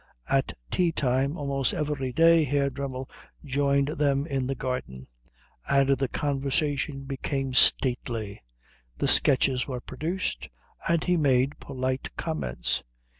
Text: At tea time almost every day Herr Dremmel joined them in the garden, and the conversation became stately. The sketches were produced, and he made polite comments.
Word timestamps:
At 0.29 0.53
tea 0.71 0.91
time 0.91 1.37
almost 1.37 1.75
every 1.75 2.11
day 2.11 2.43
Herr 2.43 2.71
Dremmel 2.71 3.07
joined 3.45 3.89
them 3.89 4.25
in 4.25 4.47
the 4.47 4.55
garden, 4.55 5.05
and 5.69 5.89
the 5.89 6.07
conversation 6.07 7.03
became 7.03 7.53
stately. 7.53 8.41
The 8.97 9.07
sketches 9.07 9.67
were 9.67 9.79
produced, 9.79 10.49
and 10.89 11.03
he 11.03 11.17
made 11.17 11.59
polite 11.59 12.09
comments. 12.17 12.81